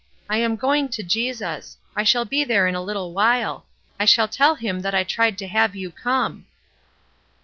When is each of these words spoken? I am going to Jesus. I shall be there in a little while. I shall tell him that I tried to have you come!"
I 0.27 0.37
am 0.37 0.55
going 0.55 0.89
to 0.97 1.03
Jesus. 1.03 1.77
I 1.95 2.01
shall 2.03 2.25
be 2.25 2.43
there 2.43 2.65
in 2.65 2.73
a 2.73 2.81
little 2.81 3.13
while. 3.13 3.67
I 3.99 4.05
shall 4.05 4.27
tell 4.27 4.55
him 4.55 4.79
that 4.79 4.95
I 4.95 5.03
tried 5.03 5.37
to 5.37 5.47
have 5.47 5.75
you 5.75 5.91
come!" 5.91 6.47